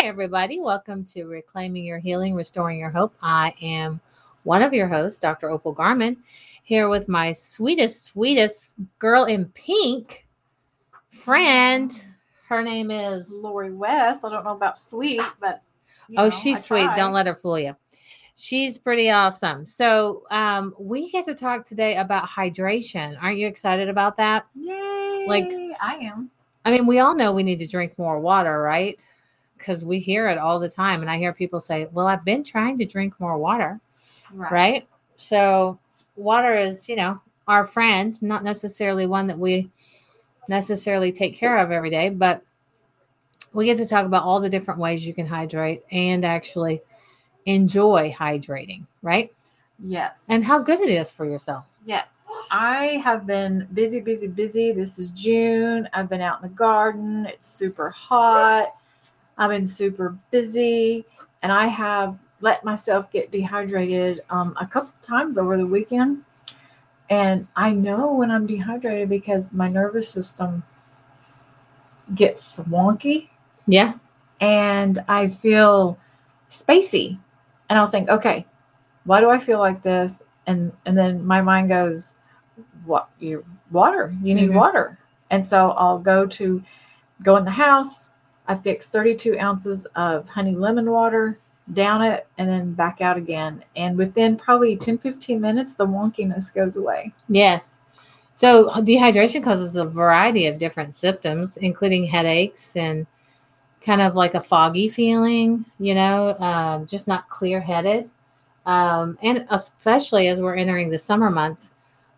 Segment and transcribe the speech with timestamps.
[0.00, 0.60] Hi, everybody.
[0.60, 3.14] Welcome to Reclaiming Your Healing, Restoring Your Hope.
[3.20, 4.00] I am
[4.44, 5.50] one of your hosts, Dr.
[5.50, 6.18] Opal Garman,
[6.62, 10.24] here with my sweetest, sweetest girl in pink
[11.10, 11.92] friend.
[12.48, 14.24] Her name is Lori West.
[14.24, 15.62] I don't know about sweet, but
[16.16, 16.88] Oh, know, she's sweet.
[16.94, 17.74] Don't let her fool you.
[18.36, 19.66] She's pretty awesome.
[19.66, 23.20] So, um, we get to talk today about hydration.
[23.20, 24.46] Aren't you excited about that?
[24.54, 25.24] Yay!
[25.26, 25.52] like-
[25.82, 26.30] I am.
[26.64, 29.02] I mean, we all know we need to drink more water, right?
[29.58, 31.00] Because we hear it all the time.
[31.00, 33.80] And I hear people say, Well, I've been trying to drink more water,
[34.32, 34.88] right?
[35.16, 35.78] So,
[36.16, 39.70] water is, you know, our friend, not necessarily one that we
[40.48, 42.42] necessarily take care of every day, but
[43.52, 46.82] we get to talk about all the different ways you can hydrate and actually
[47.46, 49.32] enjoy hydrating, right?
[49.84, 50.26] Yes.
[50.28, 51.74] And how good it is for yourself.
[51.86, 52.06] Yes.
[52.50, 54.72] I have been busy, busy, busy.
[54.72, 55.88] This is June.
[55.92, 57.26] I've been out in the garden.
[57.26, 58.74] It's super hot.
[59.38, 61.04] I've been super busy.
[61.42, 66.24] And I have let myself get dehydrated um, a couple times over the weekend.
[67.10, 70.62] And I know when I'm dehydrated because my nervous system
[72.14, 73.28] gets wonky
[73.66, 73.94] Yeah.
[74.40, 75.98] and I feel
[76.50, 77.18] spacey.
[77.70, 78.46] And I'll think, okay,
[79.04, 80.22] why do I feel like this?
[80.46, 82.14] And and then my mind goes,
[82.84, 84.14] What you water.
[84.22, 84.54] You need Mhm.
[84.54, 84.98] water.
[85.30, 86.62] And so I'll go to
[87.22, 88.10] go in the house.
[88.48, 91.38] I fix 32 ounces of honey lemon water,
[91.74, 93.62] down it, and then back out again.
[93.76, 97.12] And within probably 10, 15 minutes, the wonkiness goes away.
[97.28, 97.76] Yes.
[98.32, 103.06] So dehydration causes a variety of different symptoms, including headaches and
[103.82, 108.10] kind of like a foggy feeling, you know, um, just not clear headed.
[108.64, 111.72] Um, and especially as we're entering the summer months,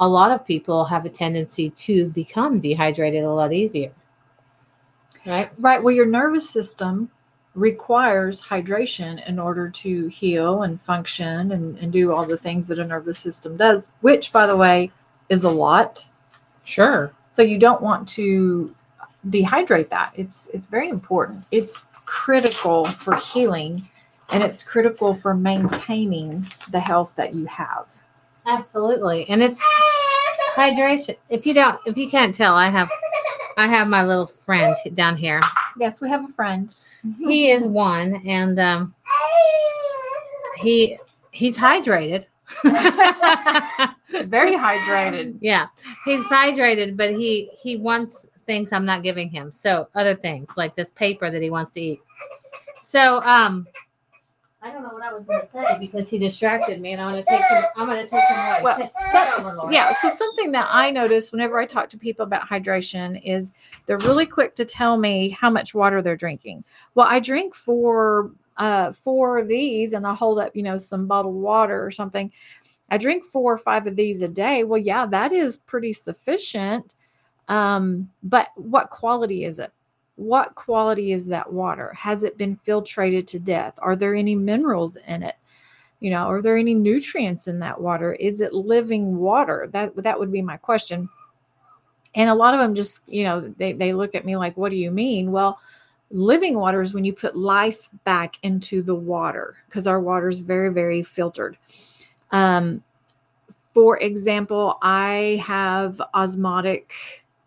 [0.00, 3.92] a lot of people have a tendency to become dehydrated a lot easier.
[5.26, 5.50] Right?
[5.58, 5.82] Right.
[5.82, 7.10] Well, your nervous system
[7.54, 12.78] requires hydration in order to heal and function and, and do all the things that
[12.78, 14.90] a nervous system does, which, by the way,
[15.28, 16.08] is a lot.
[16.64, 17.12] Sure.
[17.32, 18.74] So you don't want to
[19.28, 20.12] dehydrate that.
[20.16, 21.44] It's it's very important.
[21.50, 23.88] It's critical for healing
[24.30, 27.86] and it's critical for maintaining the health that you have.
[28.46, 29.28] Absolutely.
[29.28, 29.62] And it's
[30.54, 31.16] hydration.
[31.28, 32.90] If you don't, if you can't tell, I have,
[33.56, 35.40] I have my little friend down here.
[35.78, 36.74] Yes, we have a friend.
[37.18, 38.94] he is one and um
[40.56, 40.98] he
[41.32, 42.24] he's hydrated
[42.64, 45.36] very hydrated.
[45.40, 45.66] yeah
[46.06, 50.74] he's hydrated but he he wants things i'm not giving him so other things like
[50.74, 52.00] this paper that he wants to eat
[52.80, 53.66] so um
[54.62, 57.14] i don't know what i was going to say because he distracted me and i'm
[57.14, 59.72] to take him i'm going to take him away Well, so- take over, Laura.
[59.72, 59.92] yeah.
[59.94, 63.52] So something that I notice whenever I talk to people about hydration is
[63.86, 66.64] they're really quick to tell me how much water they're drinking.
[66.94, 71.06] Well, I drink four, uh, four of these, and I hold up, you know, some
[71.06, 72.30] bottled water or something.
[72.90, 74.62] I drink four or five of these a day.
[74.64, 76.94] Well, yeah, that is pretty sufficient.
[77.48, 79.72] Um, but what quality is it?
[80.16, 81.92] What quality is that water?
[81.98, 83.74] Has it been filtrated to death?
[83.78, 85.36] Are there any minerals in it?
[86.04, 90.18] you know are there any nutrients in that water is it living water that that
[90.18, 91.08] would be my question
[92.14, 94.68] and a lot of them just you know they, they look at me like what
[94.68, 95.58] do you mean well
[96.10, 100.40] living water is when you put life back into the water because our water is
[100.40, 101.56] very very filtered
[102.32, 102.82] um,
[103.72, 106.92] for example i have osmotic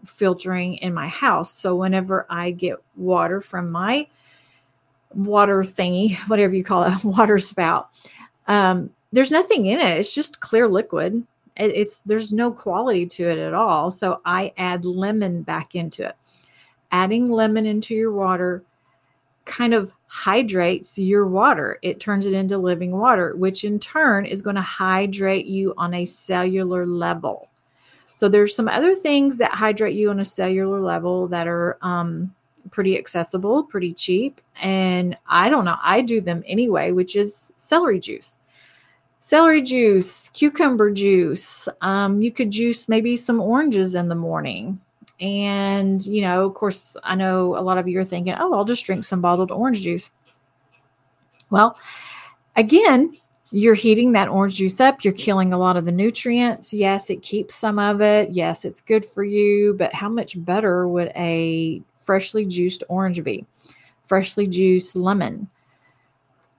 [0.08, 4.08] filtering in my house so whenever i get water from my
[5.14, 7.90] water thingy whatever you call it water spout
[8.48, 9.98] um, there's nothing in it.
[10.00, 11.26] It's just clear liquid.
[11.56, 13.92] It, it's there's no quality to it at all.
[13.92, 16.16] So I add lemon back into it.
[16.92, 18.64] Adding lemon into your water
[19.46, 21.80] kind of hydrates your water.
[21.82, 25.94] It turns it into living water, which in turn is going to hydrate you on
[25.94, 27.50] a cellular level.
[28.18, 32.34] So there's some other things that hydrate you on a cellular level that are um,
[32.72, 34.42] pretty accessible, pretty cheap.
[34.60, 38.40] And I don't know, I do them anyway, which is celery juice.
[39.20, 41.70] Celery juice, cucumber juice.
[41.82, 44.82] Um, you could juice maybe some oranges in the morning.
[45.22, 48.66] And, you know, of course, I know a lot of you are thinking, oh, I'll
[48.66, 50.10] just drink some bottled orange juice.
[51.52, 51.78] Well,
[52.56, 53.16] again,
[53.52, 55.04] you're heating that orange juice up.
[55.04, 56.74] You're killing a lot of the nutrients.
[56.74, 58.32] Yes, it keeps some of it.
[58.32, 59.74] Yes, it's good for you.
[59.74, 63.46] But how much better would a freshly juiced orange be?
[64.02, 65.50] Freshly juiced lemon.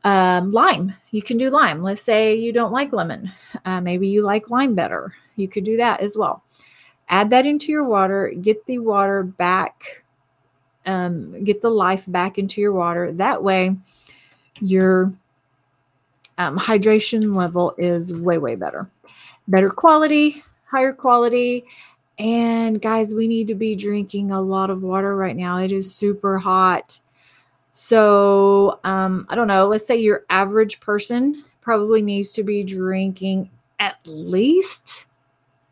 [0.04, 0.94] Um, lime.
[1.10, 1.82] You can do lime.
[1.82, 3.32] Let's say you don't like lemon.
[3.64, 5.14] Uh, maybe you like lime better.
[5.36, 6.42] You could do that as well.
[7.08, 8.32] Add that into your water.
[8.40, 10.04] Get the water back
[10.88, 13.12] um, get the life back into your water.
[13.12, 13.76] That way,
[14.60, 15.12] your
[16.38, 18.88] um, hydration level is way, way better.
[19.48, 21.64] Better quality, higher quality.
[22.18, 25.58] And guys, we need to be drinking a lot of water right now.
[25.58, 27.00] It is super hot.
[27.72, 33.50] So, um, I don't know, let's say your average person probably needs to be drinking
[33.78, 35.06] at least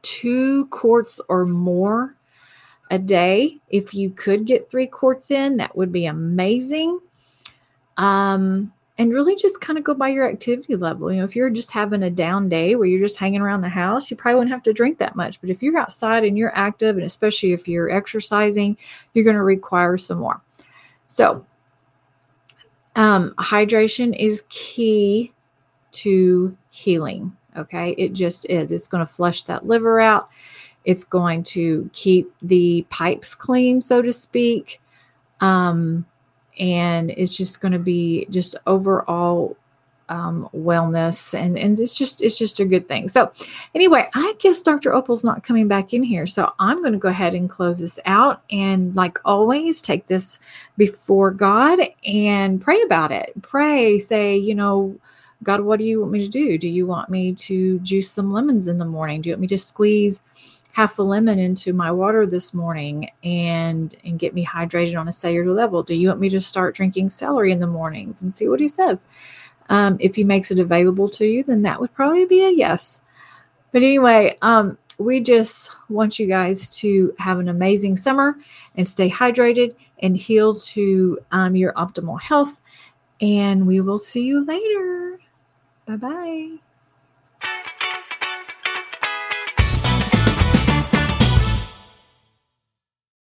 [0.02, 2.14] two quarts or more
[2.90, 3.58] a day.
[3.68, 7.00] If you could get three quarts in, that would be amazing.
[7.96, 11.12] Um, and really just kind of go by your activity level.
[11.12, 13.68] You know, if you're just having a down day where you're just hanging around the
[13.68, 15.40] house, you probably wouldn't have to drink that much.
[15.40, 18.76] But if you're outside and you're active, and especially if you're exercising,
[19.12, 20.40] you're going to require some more.
[21.06, 21.44] So,
[22.96, 25.32] um, hydration is key
[25.92, 27.36] to healing.
[27.56, 28.72] Okay, it just is.
[28.72, 30.30] It's going to flush that liver out.
[30.84, 34.80] It's going to keep the pipes clean, so to speak.
[35.40, 36.06] Um,
[36.58, 39.56] and it's just going to be just overall
[40.08, 43.08] um, wellness and and it's just it's just a good thing.
[43.08, 43.32] So
[43.74, 47.08] anyway i guess dr opal's not coming back in here so i'm going to go
[47.08, 50.38] ahead and close this out and like always take this
[50.76, 53.32] before god and pray about it.
[53.42, 54.96] Pray say you know
[55.42, 56.56] god what do you want me to do?
[56.56, 59.20] Do you want me to juice some lemons in the morning?
[59.20, 60.22] Do you want me to squeeze
[60.76, 65.12] half a lemon into my water this morning and and get me hydrated on a
[65.12, 65.82] cellular level.
[65.82, 68.68] Do you want me to start drinking celery in the mornings and see what he
[68.68, 69.06] says?
[69.70, 73.00] Um, if he makes it available to you then that would probably be a yes.
[73.72, 78.36] But anyway um, we just want you guys to have an amazing summer
[78.74, 82.60] and stay hydrated and heal to um, your optimal health.
[83.22, 85.20] And we will see you later.
[85.86, 86.65] Bye bye